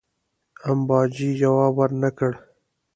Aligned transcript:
امباجي 0.69 1.29
جواب 1.41 1.73
ورنه 1.79 2.09
کړ. 2.17 2.31